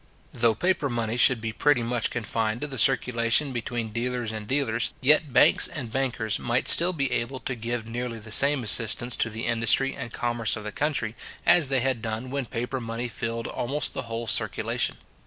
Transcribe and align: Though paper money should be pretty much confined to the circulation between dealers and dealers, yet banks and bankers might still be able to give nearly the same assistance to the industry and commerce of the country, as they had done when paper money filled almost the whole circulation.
Though 0.33 0.55
paper 0.55 0.89
money 0.89 1.15
should 1.15 1.39
be 1.39 1.53
pretty 1.53 1.83
much 1.83 2.09
confined 2.09 2.61
to 2.61 2.65
the 2.67 2.79
circulation 2.79 3.53
between 3.53 3.91
dealers 3.91 4.31
and 4.31 4.47
dealers, 4.47 4.93
yet 4.99 5.31
banks 5.31 5.67
and 5.67 5.91
bankers 5.91 6.39
might 6.39 6.67
still 6.67 6.91
be 6.91 7.11
able 7.11 7.39
to 7.41 7.53
give 7.53 7.85
nearly 7.85 8.17
the 8.17 8.31
same 8.31 8.63
assistance 8.63 9.15
to 9.17 9.29
the 9.29 9.45
industry 9.45 9.95
and 9.95 10.11
commerce 10.11 10.55
of 10.55 10.63
the 10.63 10.71
country, 10.71 11.15
as 11.45 11.67
they 11.67 11.81
had 11.81 12.01
done 12.01 12.31
when 12.31 12.47
paper 12.47 12.79
money 12.79 13.09
filled 13.09 13.45
almost 13.45 13.93
the 13.93 14.01
whole 14.09 14.25
circulation. 14.25 14.97